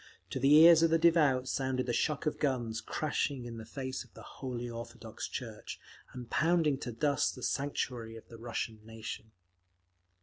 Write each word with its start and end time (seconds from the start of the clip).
To 0.31 0.39
the 0.39 0.55
ears 0.55 0.81
of 0.81 0.89
the 0.89 0.97
devout 0.97 1.47
sounded 1.47 1.85
the 1.85 1.93
shock 1.93 2.25
of 2.25 2.39
guns 2.39 2.81
crashing 2.81 3.45
in 3.45 3.57
the 3.57 3.67
face 3.67 4.03
of 4.03 4.15
the 4.15 4.23
Holy 4.23 4.67
Orthodox 4.67 5.27
Church, 5.27 5.79
and 6.11 6.27
pounding 6.27 6.79
to 6.79 6.91
dust 6.91 7.35
the 7.35 7.43
sanctuary 7.43 8.15
of 8.15 8.27
the 8.27 8.39
Russian 8.39 8.79
nation…. 8.83 9.29